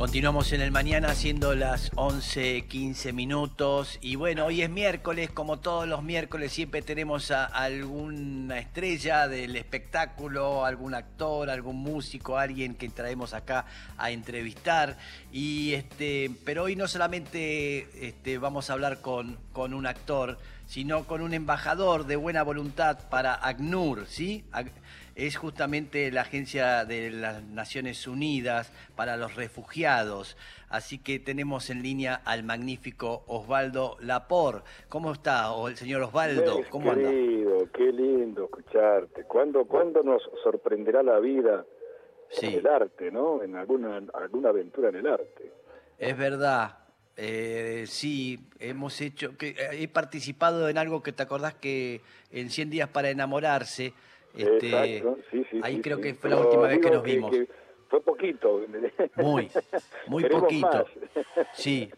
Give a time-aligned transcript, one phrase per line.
[0.00, 5.58] Continuamos en el mañana siendo las 11, 15 minutos y bueno, hoy es miércoles, como
[5.58, 12.76] todos los miércoles siempre tenemos a alguna estrella del espectáculo, algún actor, algún músico, alguien
[12.76, 13.66] que traemos acá
[13.98, 14.96] a entrevistar
[15.32, 21.04] y este, pero hoy no solamente este, vamos a hablar con, con un actor, sino
[21.04, 24.44] con un embajador de buena voluntad para ACNUR, ¿sí?
[25.14, 30.36] Es justamente la Agencia de las Naciones Unidas para los Refugiados.
[30.68, 34.62] Así que tenemos en línea al magnífico Osvaldo Lapor.
[34.88, 36.60] ¿Cómo está, o el señor Osvaldo?
[36.70, 39.24] ¿Cómo querido, qué lindo escucharte.
[39.24, 41.64] ¿Cuándo, ¿Cuándo nos sorprenderá la vida
[42.40, 43.42] en el arte, no?
[43.42, 45.52] En alguna, alguna aventura en el arte.
[45.98, 46.78] Es verdad.
[47.16, 52.70] Eh, sí, hemos hecho, que, he participado en algo que te acordás que en 100
[52.70, 53.92] días para enamorarse,
[54.36, 55.02] este,
[55.62, 57.34] ahí creo que fue la última vez que nos vimos.
[57.88, 58.60] fue poquito.
[59.16, 59.50] Muy,
[60.06, 60.86] muy poquito.
[61.52, 61.90] Sí,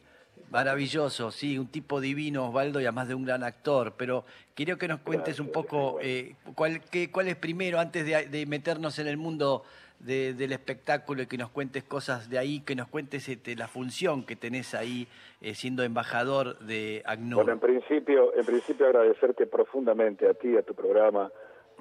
[0.50, 3.95] maravilloso, sí, un tipo divino, Osvaldo, y además de un gran actor.
[3.96, 8.46] Pero quiero que nos cuentes un poco eh, cuál, qué, cuál es primero, antes de,
[8.46, 9.64] meternos en el mundo
[9.98, 14.24] del espectáculo y que nos cuentes cosas de ahí, que nos cuentes este, la función
[14.24, 15.07] que tenés ahí
[15.40, 17.45] eh, siendo embajador de ACNUR.
[17.45, 21.30] Bueno, en principio, en principio agradecerte profundamente a ti, a tu programa,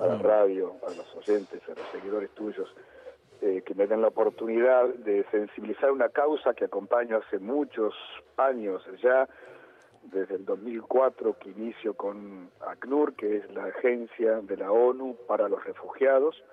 [0.02, 2.74] a la radio, a los oyentes, a los seguidores tuyos,
[3.42, 7.94] eh, que me den la oportunidad de sensibilizar una causa que acompaño hace muchos
[8.38, 9.28] años ya,
[10.04, 15.48] desde el 2004 que inicio con ACNUR, que es la agencia de la ONU para
[15.48, 16.44] los refugiados.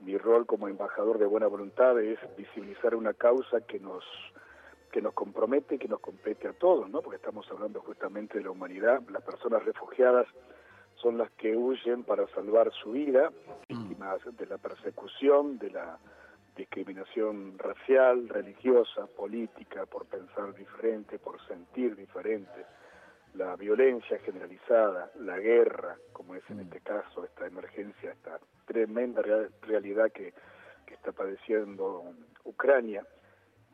[0.00, 4.04] Mi rol como embajador de buena voluntad es visibilizar una causa que nos
[4.90, 7.00] que nos compromete, que nos compete a todos, ¿no?
[7.00, 10.26] Porque estamos hablando justamente de la humanidad, las personas refugiadas
[11.02, 13.30] son las que huyen para salvar su vida,
[13.68, 13.88] mm.
[13.88, 15.98] víctimas de la persecución, de la
[16.56, 22.66] discriminación racial, religiosa, política, por pensar diferente, por sentir diferente,
[23.34, 26.60] la violencia generalizada, la guerra, como es en mm.
[26.60, 29.22] este caso esta emergencia, esta tremenda
[29.62, 30.32] realidad que,
[30.92, 32.04] está padeciendo
[32.44, 33.02] Ucrania.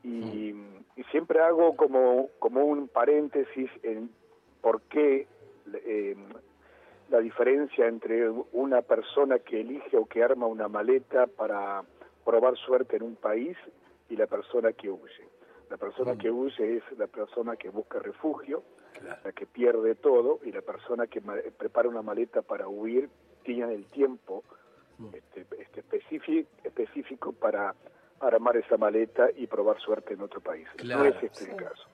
[0.05, 0.84] Y, mm.
[0.95, 4.09] y, siempre hago como, como un paréntesis en
[4.60, 5.27] por qué
[5.75, 6.15] eh,
[7.09, 11.83] la diferencia entre una persona que elige o que arma una maleta para
[12.25, 13.57] probar suerte en un país
[14.09, 15.29] y la persona que huye.
[15.71, 16.19] La persona mm.
[16.19, 18.63] que huye es la persona que busca refugio,
[19.25, 23.09] la que pierde todo, y la persona que prepara una maleta para huir
[23.45, 24.45] tiene el tiempo
[24.99, 25.09] mm.
[25.15, 27.75] este, este específico, específico para
[28.21, 30.67] armar esa maleta y probar suerte en otro país.
[30.85, 31.85] no es este el caso.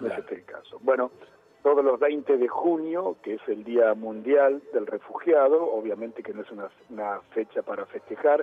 [0.00, 0.78] No es este el caso.
[0.80, 1.10] Bueno,
[1.66, 6.42] todos los 20 de junio, que es el Día Mundial del Refugiado, obviamente que no
[6.42, 8.42] es una, fecha para festejar,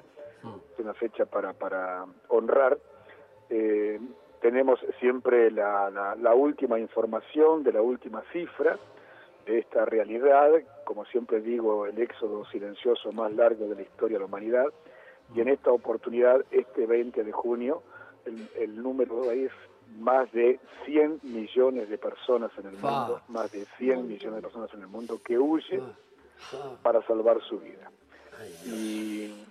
[0.74, 2.78] es una fecha para, para honrar.
[3.50, 3.98] Eh,
[4.42, 8.78] tenemos siempre la, la, última información de la última cifra
[9.46, 10.52] de esta realidad,
[10.84, 14.66] como siempre digo, el éxodo silencioso más largo de la historia de la humanidad,
[15.34, 17.84] y en esta oportunidad, este 20 de junio,
[18.26, 19.54] el, el número es
[20.00, 24.74] más de 100 millones de personas en el mundo, más de 100 millones de personas
[24.74, 25.84] en el mundo que huyen
[26.82, 27.92] para salvar su vida.
[28.66, 29.46] Y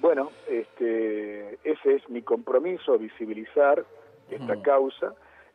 [0.00, 3.84] bueno, este, ese es mi compromiso, visibilizar
[4.30, 5.14] esta causa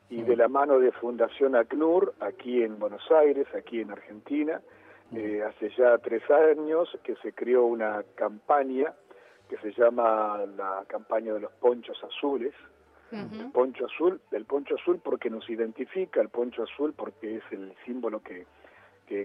[0.10, 4.62] y de la mano de Fundación ACNUR, aquí en Buenos Aires, aquí en Argentina,
[5.14, 8.94] eh, hace ya tres años que se creó una campaña
[9.50, 12.54] que se llama la campaña de los ponchos azules,
[13.12, 17.74] el poncho azul, el poncho azul porque nos identifica, el poncho azul porque es el
[17.86, 18.46] símbolo que,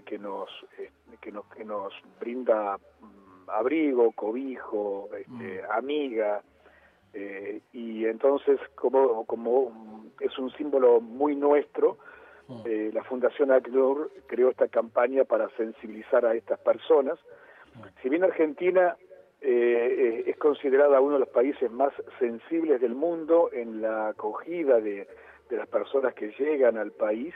[0.01, 5.71] que, nos, eh, que, nos, que nos brinda mm, abrigo, cobijo, este, mm.
[5.71, 6.41] amiga,
[7.13, 11.97] eh, y entonces como, como es un símbolo muy nuestro,
[12.47, 12.61] mm.
[12.65, 17.17] eh, la Fundación ACNUR creó esta campaña para sensibilizar a estas personas.
[18.01, 18.97] Si bien Argentina
[19.41, 25.07] eh, es considerada uno de los países más sensibles del mundo en la acogida de,
[25.49, 27.33] las personas que llegan al país.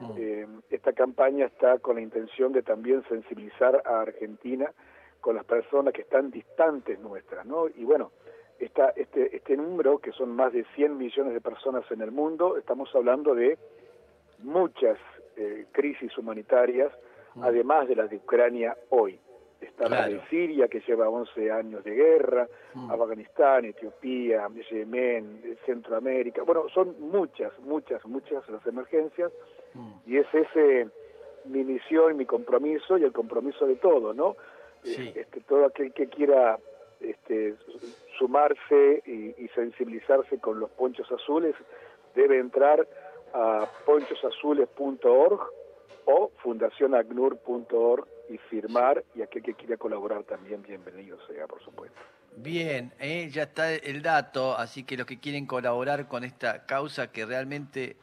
[0.00, 0.10] Mm.
[0.16, 4.72] Eh, esta campaña está con la intención de también sensibilizar a Argentina
[5.20, 7.68] con las personas que están distantes nuestras, ¿no?
[7.68, 8.10] Y bueno,
[8.58, 12.58] esta, este, este número, que son más de 100 millones de personas en el mundo,
[12.58, 13.56] estamos hablando de
[14.40, 14.98] muchas
[15.36, 16.92] eh, crisis humanitarias,
[17.36, 17.44] mm.
[17.44, 19.18] además de las de Ucrania hoy
[19.64, 22.90] está la de Siria, que lleva 11 años de guerra, mm.
[22.90, 26.42] Afganistán, Etiopía, Yemen, Centroamérica.
[26.42, 29.32] Bueno, son muchas, muchas, muchas las emergencias
[29.74, 29.92] mm.
[30.06, 30.88] y es ese
[31.44, 34.36] mi misión, mi compromiso y el compromiso de todos, ¿no?
[34.82, 35.12] Sí.
[35.14, 36.58] Este, todo aquel que quiera
[37.00, 37.54] este,
[38.18, 41.54] sumarse y, sensibilizarse con los ponchos azules,
[42.14, 42.86] debe entrar
[43.32, 45.40] a ponchosazules.org
[46.06, 51.98] o fundacionagnur.org y firmar y aquel que quiera colaborar también bienvenido sea, por supuesto.
[52.36, 57.12] Bien, eh, ya está el dato, así que los que quieren colaborar con esta causa
[57.12, 57.96] que realmente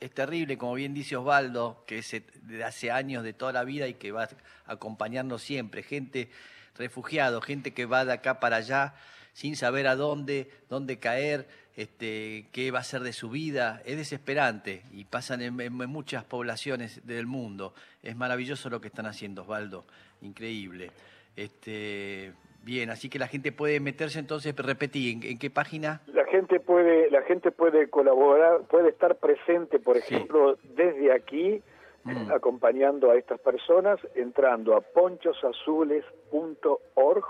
[0.00, 2.10] es terrible, como bien dice Osvaldo, que es
[2.42, 4.28] de hace años, de toda la vida y que va
[4.64, 6.30] acompañando siempre, gente
[6.76, 8.94] refugiado, gente que va de acá para allá
[9.32, 11.46] sin saber a dónde, dónde caer,
[11.78, 17.06] este, qué va a ser de su vida, es desesperante y pasan en, muchas poblaciones
[17.06, 17.72] del mundo.
[18.02, 19.84] Es maravilloso lo que están haciendo, Osvaldo,
[20.20, 20.90] increíble.
[21.36, 22.32] Este,
[22.64, 26.00] bien, así que la gente puede meterse entonces, repetí, ¿en, qué página?
[26.08, 31.62] La gente puede, la gente puede colaborar, puede estar presente, por ejemplo, desde aquí,
[32.02, 32.32] mm.
[32.32, 37.24] acompañando a estas personas, entrando a ponchosazules.org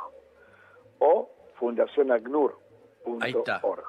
[1.00, 3.84] o fundacionagnur.org.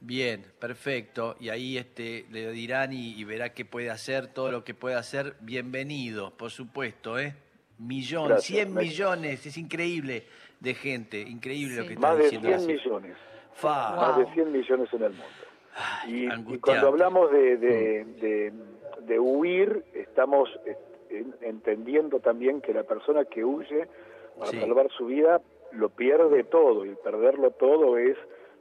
[0.00, 1.36] Bien, perfecto.
[1.38, 5.36] Y ahí este, le dirán y, verá qué puede hacer, todo lo que puede hacer.
[5.40, 7.36] Bienvenido, por supuesto, ¿eh?
[7.78, 10.24] Millones, 100 millones, es increíble
[10.60, 12.50] de gente, increíble lo que está diciendo.
[12.50, 13.16] Más de 100 millones.
[13.62, 15.24] Más de 100 millones en el mundo.
[16.06, 16.28] y,
[16.58, 18.52] cuando hablamos de, de,
[19.00, 20.76] de, huir, estamos eh,
[21.40, 23.88] entendiendo también que la persona que huye
[24.38, 25.40] para salvar su vida
[25.74, 28.16] lo pierde todo y perderlo todo es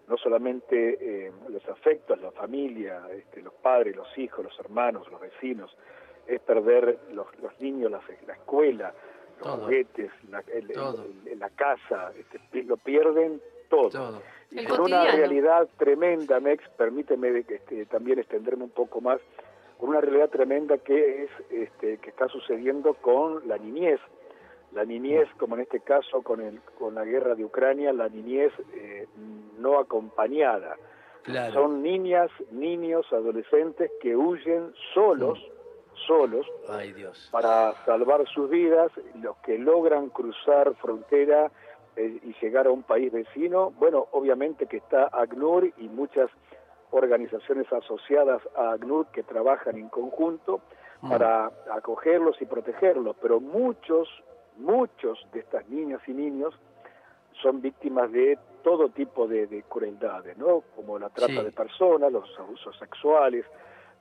[0.08, 5.22] no solamente eh, los afectos, la familia, este, los padres, los hijos, los hermanos, los
[5.22, 5.76] vecinos,
[6.28, 7.28] es perder los,
[7.60, 8.94] niños, la, la escuela,
[9.40, 10.44] los juguetes, la,
[11.38, 14.22] la casa, este, lo pierden todo.
[14.52, 19.22] Y con una realidad tremenda, Mex, permíteme este, también extenderme un poco más,
[19.78, 24.00] con una realidad tremenda que es este, que está sucediendo con la niñez
[24.74, 28.52] la niñez, como en este caso con, el, con la guerra de Ucrania, la niñez
[28.74, 29.08] eh,
[29.58, 30.78] no acompañada.
[31.54, 35.40] Son niñas, niños, adolescentes que huyen solos,
[36.08, 36.48] solos,
[37.30, 38.92] para salvar sus vidas,
[39.22, 41.52] los que logran cruzar frontera
[41.96, 46.30] eh, y llegar a un país vecino, bueno, obviamente que está ACNUR y muchas
[46.90, 50.62] organizaciones asociadas a ACNUR que trabajan en conjunto
[51.02, 51.10] mm.
[51.10, 54.10] para acogerlos y protegerlos, pero muchos
[54.58, 56.54] muchos de estas niñas y niños
[57.42, 60.64] son víctimas de todo tipo de, crueldades, ¿no?
[60.76, 63.46] Como la trata de personas, los abusos sexuales,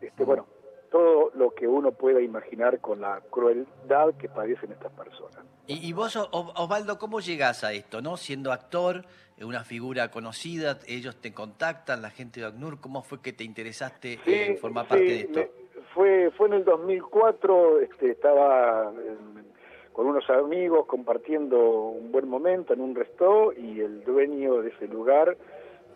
[0.01, 0.47] este, bueno,
[0.91, 5.45] todo lo que uno pueda imaginar con la crueldad que padecen estas personas.
[5.67, 8.17] Y, vos, Osvaldo, ¿cómo llegás a esto, no?
[8.17, 9.05] Siendo actor,
[9.41, 14.19] una figura conocida, ellos te contactan, la gente de ACNUR, ¿cómo fue que te interesaste
[14.27, 15.41] en formar parte de esto?
[15.95, 18.93] fue, fue en el 2004, este, estaba
[19.93, 24.89] con unos amigos compartiendo un buen momento en un resto y el dueño de ese
[24.89, 25.37] lugar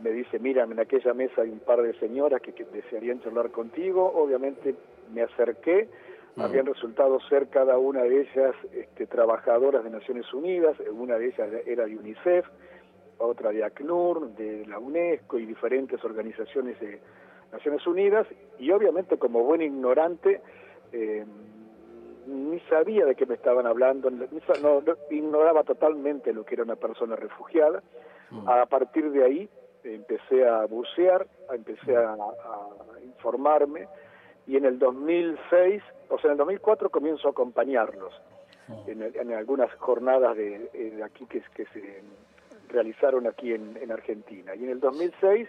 [0.00, 4.12] me dice, mira, en aquella mesa hay un par de señoras que, desearían charlar contigo.
[4.14, 4.74] Obviamente
[5.12, 5.88] me acerqué,
[6.36, 11.48] habían resultado ser cada una de ellas este, trabajadoras de Naciones Unidas, una de ellas
[11.66, 12.44] era de UNICEF,
[13.18, 17.00] otra de ACNUR, de la UNESCO y diferentes organizaciones de
[17.52, 18.26] Naciones Unidas,
[18.58, 20.40] y obviamente como buen ignorante,
[20.92, 21.24] eh,
[22.26, 27.16] ni sabía de qué me estaban hablando, no, ignoraba totalmente lo que era una persona
[27.16, 27.82] refugiada.
[28.30, 28.48] Mm.
[28.48, 29.48] A partir de ahí
[29.82, 32.16] empecé a bucear, empecé a,
[33.04, 33.86] informarme
[34.46, 38.12] y en el 2006, o sea, en el 2004 comienzo a acompañarlos
[38.68, 38.90] mm.
[38.90, 42.02] en, algunas jornadas de, aquí que, que, se
[42.68, 44.54] realizaron aquí en, en Argentina.
[44.54, 45.48] Y en el 2006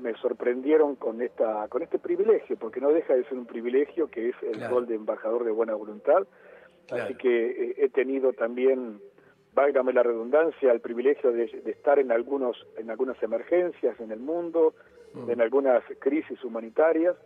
[0.00, 4.30] me sorprendieron con esta con este privilegio, porque no deja de ser un privilegio que
[4.30, 6.26] es el rol de embajador de buena voluntad.
[6.90, 9.00] Así que eh, he tenido también,
[9.54, 14.74] válgame la redundancia, el privilegio de, estar en algunos en algunas emergencias en el mundo,
[15.14, 15.30] mm.
[15.30, 17.16] en algunas crisis humanitarias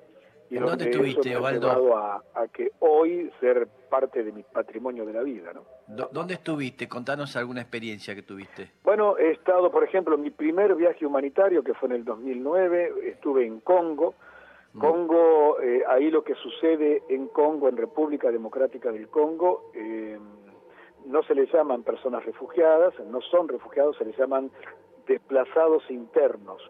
[0.50, 1.96] y ¿Dónde estuviste, Osvaldo?
[1.96, 5.64] A, a, que hoy ser parte de mi patrimonio de la vida, ¿no?
[5.86, 6.88] ¿Dónde estuviste?
[6.88, 8.70] Contanos alguna experiencia que tuviste.
[8.82, 13.46] Bueno, he estado, por ejemplo, mi primer viaje humanitario, que fue en el 2009, estuve
[13.46, 14.14] en Congo.
[14.72, 14.80] Mm.
[14.80, 20.18] Congo, eh, ahí lo que sucede en Congo, en República Democrática del Congo, eh,
[21.04, 24.50] no se les llaman personas refugiadas, no son refugiados, se les llaman
[25.06, 26.62] desplazados internos,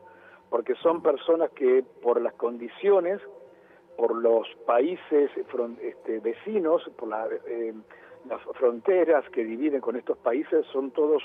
[0.51, 1.03] porque son mm.
[1.03, 3.21] personas que por las condiciones
[3.97, 5.31] por los países
[5.83, 7.09] este, vecinos, por
[7.47, 7.73] eh,
[8.29, 11.23] las fronteras que dividen con estos países, son todos,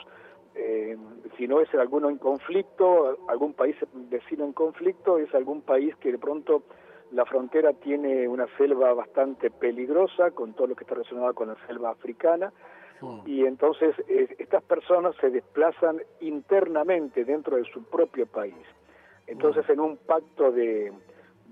[0.55, 0.97] eh,
[1.37, 6.11] si no es alguno en conflicto, algún país vecino en conflicto, es algún país que
[6.11, 6.63] de pronto
[7.11, 11.57] la frontera tiene una selva bastante peligrosa, con todo lo que está relacionado con la
[11.67, 12.51] selva africana,
[13.01, 13.19] Hmm.
[13.25, 18.55] Y entonces eh, estas personas se desplazan internamente dentro de su propio país.
[19.27, 19.71] Entonces hmm.
[19.71, 20.91] en un pacto de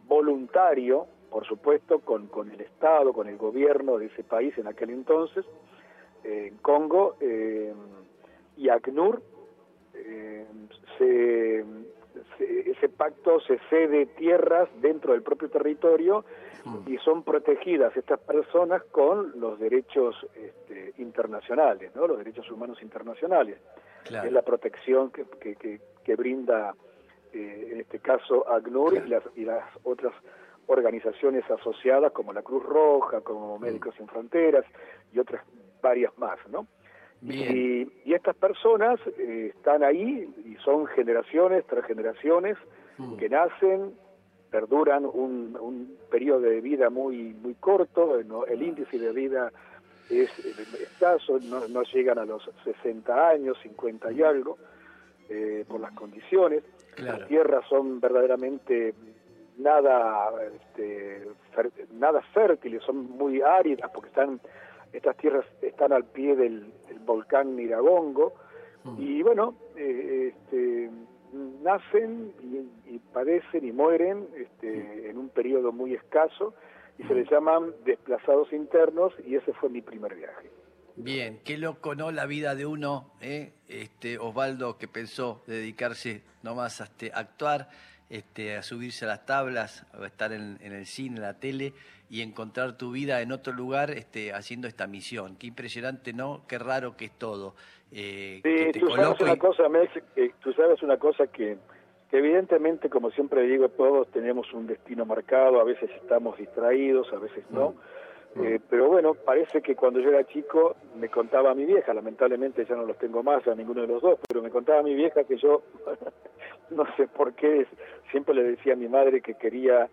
[0.06, 4.90] voluntario, por supuesto, con, con el Estado, con el gobierno de ese país en aquel
[4.90, 5.46] entonces,
[6.24, 7.74] en Congo eh,
[8.58, 9.22] y ACNUR,
[9.94, 10.46] eh,
[10.98, 11.66] se,
[12.40, 16.26] ese pacto se cede tierras dentro del propio territorio
[16.86, 22.08] y son protegidas estas personas con los derechos este, internacionales, ¿no?
[22.08, 23.58] los derechos humanos internacionales.
[24.04, 26.76] Es la protección que, que, que, brinda,
[27.34, 30.14] eh, en este caso, ACNUR y, las, y las otras
[30.68, 34.66] organizaciones asociadas como la Cruz Roja, como Médicos Sin Fronteras
[35.14, 35.44] y otras
[35.82, 36.68] varias más, ¿no?
[37.22, 42.58] Y, y, estas personas eh, están ahí y son generaciones tras generaciones
[43.00, 43.16] mm.
[43.16, 43.96] que nacen,
[44.52, 49.52] perduran un, un periodo de vida muy muy corto, el índice de vida
[50.10, 54.58] es escaso, no, no, llegan a los 60 años, 50 y algo,
[55.30, 56.64] eh, por las condiciones.
[56.98, 58.94] Las tierras son verdaderamente
[59.58, 61.28] nada, este,
[61.94, 64.40] nada fértiles, son muy áridas porque están
[64.94, 66.74] estas tierras están al pie del,
[67.06, 68.34] volcán Niragongo
[68.84, 68.96] mm.
[69.02, 70.90] y bueno, eh, este,
[71.62, 72.34] nacen
[72.86, 76.54] y, padecen y mueren este, en un periodo muy escaso
[76.98, 77.34] y se les mm.
[77.34, 80.50] llaman desplazados internos y ese fue mi primer viaje.
[80.96, 82.12] Bien, qué loco, ¿no?
[82.12, 83.54] La vida de uno, ¿eh?
[83.68, 87.70] este, Osvaldo, que pensó dedicarse nomás a este, actuar
[88.10, 91.74] este, a subirse a las tablas, a estar en, el cine, en la tele
[92.10, 95.36] y encontrar tu vida en otro lugar este, haciendo esta misión.
[95.36, 96.44] Qué impresionante, ¿no?
[96.48, 97.56] Qué raro que es todo.
[97.92, 99.64] Eh, sí, tú, sabes una cosa,
[100.40, 101.58] tú sabes una cosa que,
[102.12, 107.44] evidentemente, como siempre digo, todos tenemos un destino marcado, a veces estamos distraídos, a veces
[107.50, 107.72] no.
[107.72, 107.76] Mm.
[108.44, 112.76] Eh, pero bueno, parece que cuando yo era chico me contaba mi vieja, lamentablemente ya
[112.76, 115.38] no los tengo más a ninguno de los dos, pero me contaba mi vieja que
[115.38, 115.64] yo
[116.70, 117.66] no sé por qué,
[118.12, 119.90] siempre le decía a mi madre que quería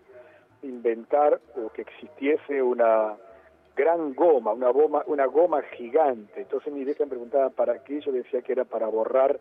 [0.61, 3.15] inventar o que existiese una
[3.75, 6.41] gran goma, una goma, una goma gigante.
[6.41, 9.39] Entonces mi vieja me preguntaba para qué, yo decía que era para borrar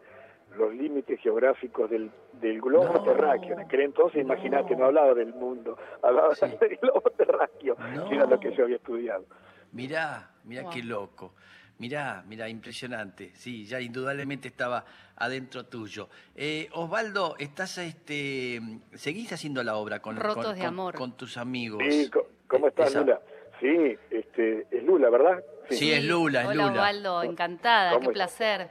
[0.56, 3.54] los límites geográficos del, del globo terráqueo.
[3.54, 7.76] En aquel entonces, imagínate, no hablaba del mundo, hablaba del globo terráqueo,
[8.08, 9.25] que era lo que yo había estudiado.
[9.73, 11.34] Mirá, mirá qué loco.
[11.78, 13.32] Mirá, mirá, impresionante.
[13.34, 14.84] Sí, ya indudablemente estaba
[15.16, 16.08] adentro tuyo.
[16.37, 18.61] Eh, Osvaldo, estás, este,
[18.92, 20.94] seguís haciendo la obra con, Rotos de amor.
[20.94, 21.82] con tus amigos.
[21.88, 22.08] Sí,
[22.46, 23.20] ¿cómo estás, Lula?
[23.61, 25.42] Sí, este, es Lula, ¿verdad?
[25.70, 28.70] Sí, es Lula, es Hola, Osvaldo, encantada, qué placer.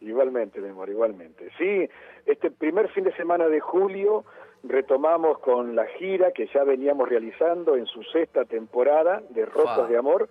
[0.00, 1.50] Igualmente, mi amor, igualmente.
[1.58, 1.88] Sí,
[2.26, 4.24] este primer fin de semana de julio
[4.62, 9.96] retomamos con la gira que ya veníamos realizando en su sexta temporada de Rotos de
[9.96, 10.28] Amor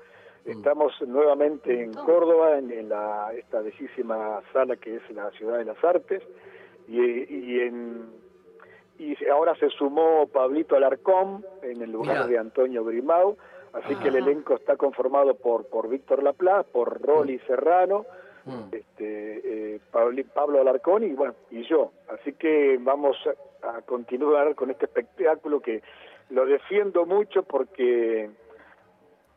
[0.48, 0.52] Mm.
[0.52, 5.84] Estamos nuevamente en Córdoba, en, la, esta bellísima sala que es la Ciudad de las
[5.84, 6.24] Artes,
[6.88, 8.06] y, y, en,
[8.98, 13.38] y ahora se sumó Pablito Alarcón en el lugar de Antonio Grimau,
[13.74, 17.48] así que el elenco está conformado por, por Víctor Laplace, por Rolly mm.
[17.48, 18.06] Serrano,
[18.46, 18.70] mm.
[18.74, 19.47] este,
[19.92, 21.92] Pablo, Alarcón y, bueno, y yo.
[22.10, 23.18] Así que vamos
[23.64, 25.82] a continuar con este espectáculo que
[26.30, 28.30] lo defiendo mucho porque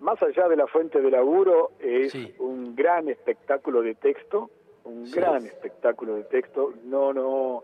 [0.01, 4.51] más allá de la fuente de laburo, es un gran espectáculo de texto,
[4.85, 6.73] un gran espectáculo de texto.
[6.85, 7.63] No, no,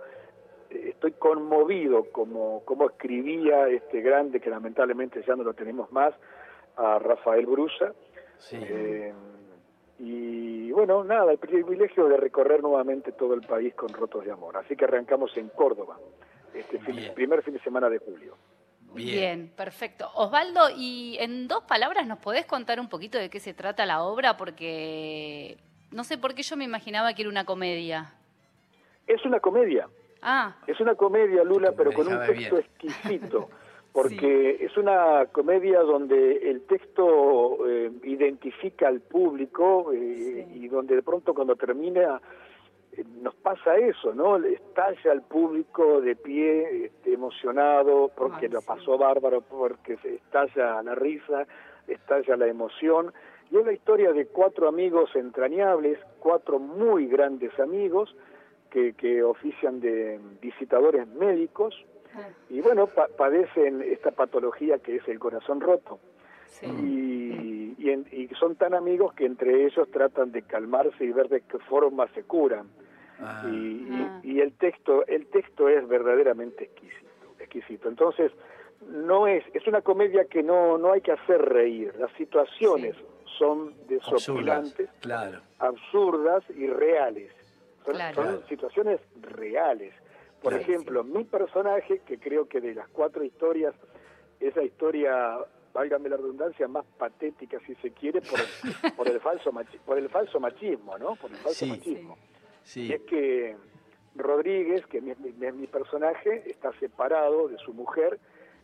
[0.71, 6.15] estoy conmovido como, como escribía este grande, que lamentablemente ya no lo tenemos más,
[6.77, 7.95] a Rafael Brusa.
[8.53, 9.13] Eh,
[9.99, 14.57] y bueno, nada, el privilegio de recorrer nuevamente todo el país con Rotos de Amor.
[14.57, 15.99] Así que arrancamos en Córdoba,
[16.53, 16.79] este
[17.15, 18.37] primer fin de semana de julio.
[18.95, 19.53] Bien.
[19.55, 20.11] perfecto.
[20.15, 24.03] Osvaldo, y en dos palabras nos podés contar un poquito de qué se trata la
[24.03, 25.59] obra, porque
[25.91, 28.15] no sé por qué yo me imaginaba que era una comedia.
[29.07, 29.89] Es una comedia.
[30.23, 30.57] Ah.
[30.67, 33.49] Es una comedia, Lula, pero con un texto exquisito.
[33.97, 41.03] Porque es una comedia donde el texto eh, identifica al público eh, y donde de
[41.03, 42.21] pronto cuando termina
[43.23, 44.37] nos pasa eso, ¿no?
[44.37, 50.95] Estalla el público de pie, este, emocionado, porque lo pasó bárbaro, porque se estalla la
[50.95, 51.47] risa,
[51.89, 53.15] estalla la emoción.
[53.51, 58.15] Y es la historia de cuatro amigos entrañables, cuatro muy grandes amigos
[58.71, 61.75] que, que ofician de visitadores médicos
[62.51, 65.99] y bueno, padecen esta patología que es el corazón roto.
[66.63, 71.59] Y, y, son tan amigos que entre ellos tratan de calmarse y ver de qué
[71.59, 72.69] forma se curan.
[73.21, 73.47] Ah.
[73.51, 77.07] Y, el texto el texto es verdaderamente exquisito
[77.39, 78.31] exquisito entonces
[78.87, 82.95] no es es una comedia que no no hay que hacer reír las situaciones
[83.39, 85.41] son desopilantes, claro.
[85.59, 87.33] absurdas y reales.
[87.85, 88.15] Son, Claro.
[88.15, 89.95] son situaciones reales.
[90.47, 90.63] Por Claro.
[90.73, 93.75] ejemplo, mi personaje, que creo que de las cuatro historias,
[94.39, 95.39] es la historia,
[95.75, 98.39] válgame la redundancia, más patética, si se quiere, por,
[98.97, 101.17] por el falso machi- por el falso machismo, ¿no?
[101.17, 101.71] Por el falso Sí.
[101.73, 102.17] machismo.
[102.77, 103.57] Y es que
[104.15, 108.21] Rodríguez, que es mi, mi- mi personaje, está separado de su mujer.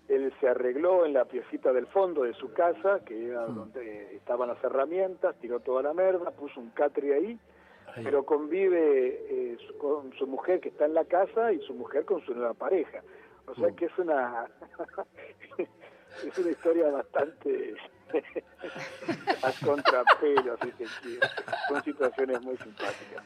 [0.08, 3.54] Él se arregló en la piecita del fondo de su casa, que era Mm.
[3.56, 7.40] donde estaban las herramientas, tiró toda la merda, puso un catre ahí,
[7.94, 8.04] Ahí.
[8.04, 12.04] pero convive eh, su- con su mujer que está en la casa y su mujer
[12.04, 13.02] con su nueva pareja.
[13.46, 13.76] O sea Mm.
[13.76, 14.46] que es una
[15.58, 17.75] es una historia bastante
[19.42, 21.20] a contrapelo, si se quiere.
[21.68, 23.25] Son situaciones muy simpáticas.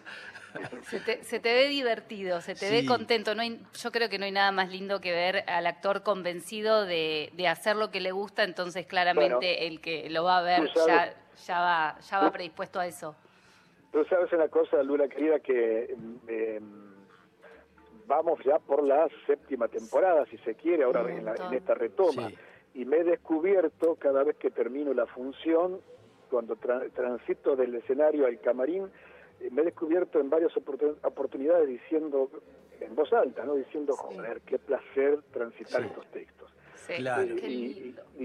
[0.89, 3.35] Se te, se te ve divertido, se te ve contento.
[3.35, 6.87] No hay, yo creo que no hay nada más lindo que ver al actor convencido
[6.87, 10.43] de, de hacer lo que le gusta, entonces claramente Bueno, el que lo va a
[10.43, 11.15] ver ya,
[11.47, 13.15] ya, va, ya va predispuesto a eso.
[13.97, 15.97] Tú sabes una cosa, Lula querida, que
[16.29, 16.61] eh,
[18.07, 22.29] vamos ya por la séptima temporada, si se quiere, ahora en, la- en esta retoma.
[22.29, 22.35] Sí.
[22.75, 25.81] Y me he descubierto cada vez que termino la función,
[26.29, 28.85] cuando tra- transito del escenario al camarín,
[29.41, 32.29] eh, me he descubierto en varias oportun- oportunidades diciendo,
[32.79, 33.55] en voz alta, ¿no?
[33.55, 33.99] Diciendo, Sí.
[34.15, 35.87] joder, qué placer transitar Sí.
[35.87, 36.55] estos textos.
[36.87, 37.35] Sí, Claro.
[37.35, 38.03] Qué y- lindo.
[38.19, 38.25] y-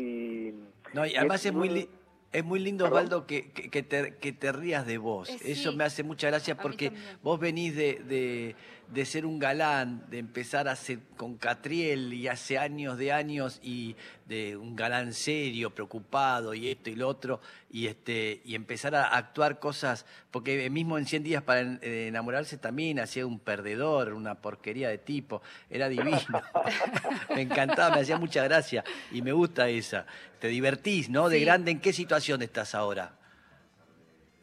[0.50, 0.63] y-
[0.94, 1.90] No, y además es muy, muy- li-
[2.31, 3.00] es muy lindo, ¿Perdón?
[3.00, 5.29] Osvaldo, que, que, que te, que te rías de vos.
[5.29, 5.77] Eh, Eso sí.
[5.77, 8.55] me hace mucha gracia porque vos venís de, de,
[8.91, 13.95] de ser un galán, de empezar hace, con Catriel y hace años de años y
[14.25, 19.05] de un galán serio, preocupado y esto y lo otro, y, este, y empezar a
[19.05, 24.36] actuar cosas, porque mismo en 100 días para eh, enamorarse también hacía un perdedor, una
[24.36, 26.19] porquería de tipo, era divino.
[27.33, 30.05] me encantaba, me hacía mucha gracia y me gusta esa.
[30.39, 31.29] Te divertís, ¿no?
[31.29, 31.45] De Sí.
[31.45, 33.13] grande, ¿en qué situación estás ahora?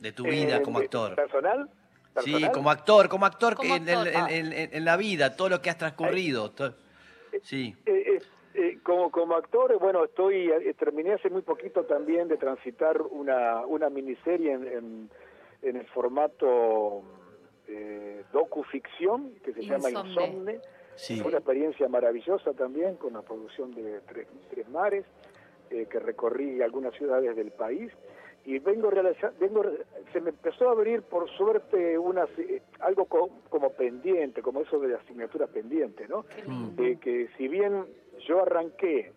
[0.00, 1.16] De tu vida eh, como actor.
[1.16, 1.68] ¿Personal?
[2.24, 4.08] Sí, como actor, como actor Como que en, actor.
[4.30, 6.50] en- en- en la vida, todo lo que has transcurrido.
[6.50, 6.74] to-
[7.42, 8.18] Sí, Eh, eh,
[8.54, 13.64] eh, como, como actor, bueno, estoy eh, terminé hace muy poquito también de transitar una,
[13.66, 15.10] una miniserie en, en,
[15.62, 17.02] en el formato
[17.68, 20.10] eh, docuficción que se llama Insomne.
[20.24, 20.60] Insomne.
[20.96, 21.18] sí.
[21.20, 25.04] Fue una experiencia maravillosa también con la producción de Tres, Tres Mares,
[25.70, 27.92] eh, que recorrí algunas ciudades del país.
[28.48, 29.62] Y vengo realiza- vengo
[30.10, 32.26] se me empezó a abrir por suerte una,
[32.80, 36.22] algo co- como pendiente, como eso de asignaturas pendientes, ¿no?
[36.22, 36.50] Qué Mm.
[36.50, 36.82] lindo.
[36.82, 37.84] de que si bien
[38.26, 39.12] yo arranqué,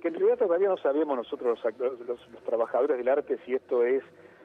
[0.00, 3.82] que en realidad todavía no sabemos nosotros los, los, los trabajadores del arte si esto
[3.84, 4.04] es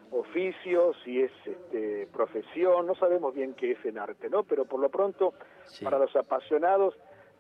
[0.10, 4.44] oficio, si es este, profesión, no sabemos bien qué es el arte, ¿no?
[4.44, 5.86] Pero por lo pronto, Sí.
[5.86, 6.96] para los apasionados,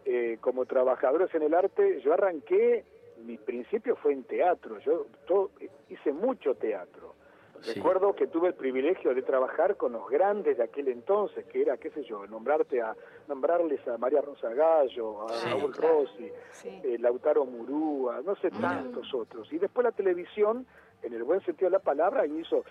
[0.05, 2.85] eh, como trabajadores en el arte, yo arranqué,
[3.25, 5.51] mi principio fue en teatro, yo todo-
[5.89, 7.15] hice mucho teatro.
[7.61, 7.73] Sí.
[7.73, 11.75] Recuerdo que tuve el privilegio de trabajar con los grandes de aquel entonces, que era,
[11.75, 12.95] qué sé yo, nombrarte a
[13.27, 15.95] nombrarles a María Rosa Gallo, a Sí, Raúl claro.
[15.99, 16.69] Rossi, Sí.
[16.85, 19.51] eh, Lautaro Murúa, no sé, tantos otros.
[19.51, 20.65] Y después la televisión,
[21.03, 22.63] en el buen sentido de la palabra, y hizo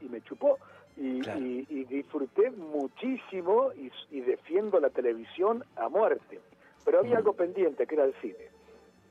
[0.00, 0.58] y me chupó.
[0.96, 1.38] Y, Claro.
[1.40, 6.40] y- y disfruté muchísimo y, y defiendo la televisión a muerte.
[6.84, 7.18] Pero había Mm.
[7.18, 8.50] algo pendiente, que era el cine.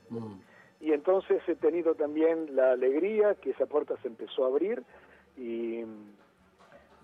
[0.10, 0.34] Mm.
[0.81, 4.83] Y entonces he tenido también la alegría que esa puerta se empezó a abrir
[5.37, 5.83] y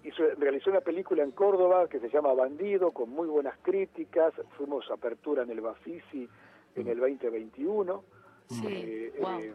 [0.03, 4.33] hizo, realicé una película en Córdoba que se llama Bandido, con muy buenas críticas.
[4.57, 6.27] Fuimos a apertura en el Bafisi
[6.75, 8.03] en el 2021.
[8.49, 9.39] Sí, Eh, wow.
[9.39, 9.53] eh,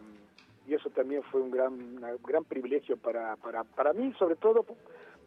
[0.67, 4.65] y eso también fue un gran, una- gran privilegio para, para, para mí, sobre todo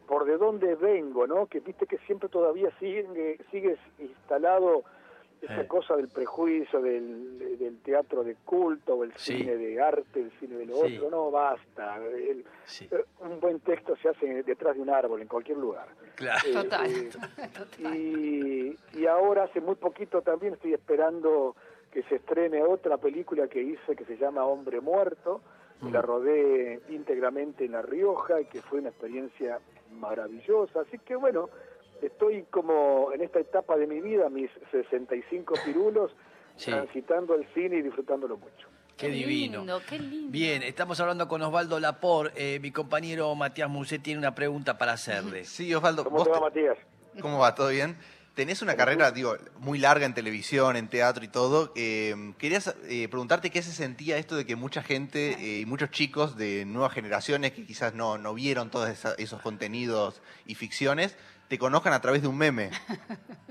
[0.07, 1.45] por, de dónde vengo, ¿no?
[1.45, 4.83] Que viste que siempre todavía sigue, sigues instalado
[5.41, 5.67] esa Eh.
[5.67, 9.37] cosa del prejuicio, del, del teatro de culto, o el Sí.
[9.37, 10.97] cine de arte, el cine de lo Sí.
[10.97, 11.09] otro.
[11.11, 11.97] No, basta.
[11.97, 15.87] El- Sí, eh, un buen texto se hace detrás de un árbol, en cualquier lugar.
[16.15, 16.39] claro.
[16.49, 16.91] Eh, Total.
[16.91, 17.09] eh,
[17.57, 17.95] Total.
[17.95, 21.55] y, y ahora hace muy poquito también estoy esperando
[21.91, 25.41] que se estrene otra película que hice que se llama Hombre Muerto,
[25.79, 29.59] que la rodé íntegramente en La Rioja y que fue una experiencia
[29.91, 30.81] maravillosa.
[30.81, 31.49] Así que bueno,
[32.05, 36.11] estoy como en esta etapa de mi vida, mis 65 pirulos,
[36.55, 36.71] Sí.
[36.71, 38.67] transitando el cine y disfrutándolo mucho.
[38.97, 39.59] Qué divino.
[39.59, 40.31] lindo, qué lindo.
[40.31, 42.31] Bien, estamos hablando con Osvaldo Lapor.
[42.35, 45.45] Eh, mi compañero Matías Muset tiene una pregunta para hacerle.
[45.45, 46.77] Sí, Osvaldo, ¿Cómo vos te va, Matías?
[47.21, 47.53] ¿cómo va?
[47.53, 47.95] ¿Todo bien?
[48.33, 51.73] Tenés una carrera, digo, muy larga en televisión, en teatro y todo.
[51.75, 55.65] Eh, quería sa- eh, preguntarte qué se sentía esto de que mucha gente eh, y
[55.67, 60.55] muchos chicos de nuevas generaciones que quizás no, no vieron todos esa- esos contenidos y
[60.55, 61.15] ficciones,
[61.47, 62.71] te conozcan a través de un meme.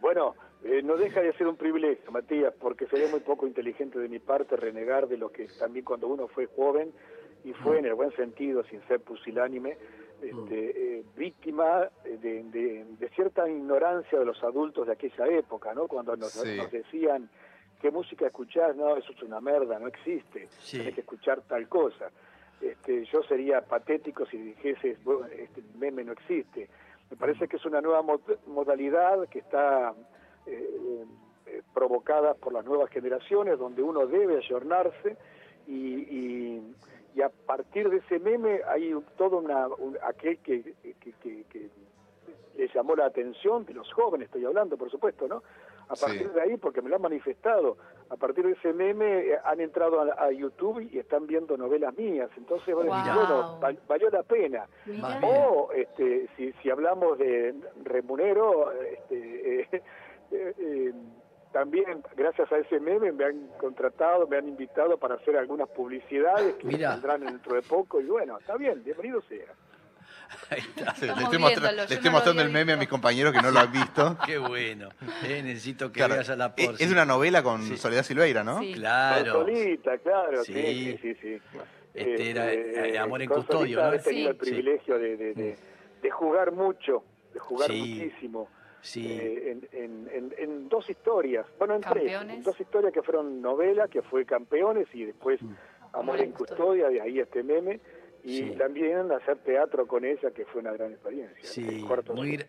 [0.00, 4.06] Bueno, eh, no deja de ser un privilegio, Matías, porque sería muy poco inteligente de
[4.10, 6.92] mi parte renegar de lo que también cuando uno fue joven
[7.42, 9.78] y fue en el buen sentido, sin ser pusilánime,
[10.20, 15.88] este, eh, víctima de, de, cierta ignorancia de los adultos de aquella época, ¿no?
[15.88, 17.30] Cuando nos, nos decían
[17.80, 22.10] qué música escuchás, no, eso es una merda, no existe, tienes que escuchar tal cosa.
[22.60, 26.68] Este, yo sería patético si dijese, bueno, este meme no existe.
[27.14, 28.02] Me parece que es una nueva
[28.48, 29.94] modalidad que está
[30.46, 31.04] eh,
[31.46, 35.16] eh, provocada por las nuevas generaciones, donde uno debe ayornarse
[35.68, 36.64] y,
[37.14, 39.68] y, a partir de ese meme hay todo una,
[40.02, 41.70] aquel que, que,
[42.56, 45.44] le llamó la atención, de los jóvenes estoy hablando, por supuesto, ¿no?
[45.88, 47.76] A partir de ahí, porque me lo han manifestado,
[48.08, 52.30] a partir de ese meme eh, han entrado a, YouTube y están viendo novelas mías.
[52.36, 52.90] Entonces, bueno,
[53.88, 54.66] valió la pena.
[55.22, 59.68] O este, si, si hablamos de remunero, este,
[60.30, 60.92] eh,
[61.54, 66.56] también gracias a ese meme me han contratado, me han invitado para hacer algunas publicidades
[66.56, 69.54] que vendrán dentro de poco y bueno, está bien, bienvenido sea.
[70.50, 70.94] Ahí está.
[71.00, 74.16] Le estoy, mostrando, el meme a mis compañeros que no lo han visto.
[74.26, 74.90] Qué bueno.
[75.24, 76.74] Eh, necesito que veas a la por.
[76.78, 78.60] Es una novela con Soledad Silveira, ¿no?
[78.60, 78.74] Sí.
[78.74, 79.32] Claro.
[79.32, 80.44] Solita, claro.
[80.44, 81.38] Sí, sí, sí.
[81.94, 83.92] Este era este, eh, Amor en Custodio, ¿no?
[83.92, 85.56] He tenido el privilegio de, de,
[86.02, 88.48] de, jugar mucho, de jugar muchísimo.
[88.80, 89.06] Sí.
[89.08, 94.88] Eh, en, dos historias, bueno, en tres, dos historias que fueron novelas, que fue Campeones
[94.92, 95.54] y después mm.
[95.92, 97.80] Amor en Custodia, de ahí este meme,
[98.24, 101.36] y también hacer teatro con ella, que fue una gran experiencia.
[101.42, 101.84] Sí,
[102.14, 102.44] muy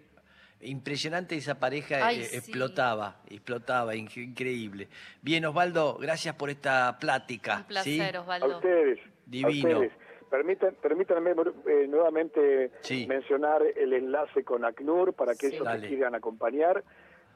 [0.62, 4.88] impresionante esa pareja, eh, explotaba, explotaba, increíble.
[5.22, 7.58] Bien, Osvaldo, gracias por esta plática.
[7.58, 8.54] Un placer, Osvaldo.
[8.54, 9.00] A ustedes.
[9.26, 9.82] Divino.
[10.30, 12.72] permítanme eh, nuevamente
[13.08, 16.84] mencionar el enlace con ACNUR para que quieran acompañar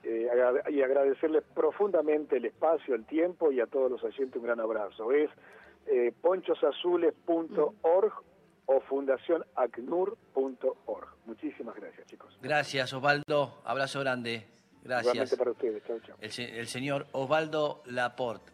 [0.03, 0.29] eh,
[0.69, 5.11] y agradecerles profundamente el espacio, el tiempo y a todos los oyentes un gran abrazo.
[5.11, 5.29] Es
[5.87, 8.13] eh, ponchosazules.org
[8.71, 11.07] o fundacionacnur.org.
[11.25, 12.37] Muchísimas gracias, chicos.
[12.39, 13.63] Gracias, Osvaldo.
[13.65, 14.45] Abrazo grande.
[14.83, 15.35] Gracias.
[15.35, 15.81] para ustedes.
[16.21, 18.45] El, el señor Osvaldo Laporte.